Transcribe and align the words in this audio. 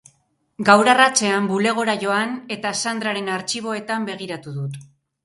Gaur 0.69 0.87
arratsean 0.93 1.49
bulegora 1.51 1.95
joan 2.03 2.33
eta 2.55 2.71
Sandraren 2.87 3.29
artxiboetan 3.35 4.09
begiratu 4.09 4.55
dut. 4.57 4.81